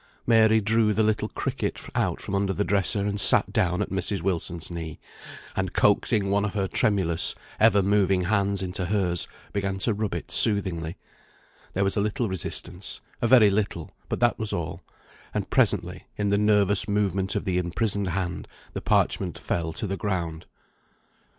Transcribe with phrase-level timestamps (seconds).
[0.25, 4.23] Mary drew the little "cricket" out from under the dresser, and sat down at Mrs.
[4.23, 4.99] Wilson's knee,
[5.55, 10.31] and, coaxing one of her tremulous, ever moving hands into hers, began to rub it
[10.31, 10.97] soothingly;
[11.73, 14.81] there was a little resistance a very little, but that was all;
[15.35, 19.97] and presently, in the nervous movement of the imprisoned hand, the parchment fell to the
[19.97, 20.47] ground.